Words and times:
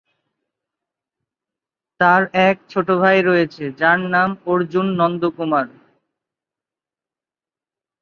তাঁর 1.99 2.21
এক 2.47 2.57
ছোট 2.71 2.87
ভাই 3.01 3.17
রয়েছে; 3.21 3.63
যার 3.79 3.99
নাম 4.13 4.29
অর্জুন 4.45 4.87
নন্দকুমার। 4.99 5.67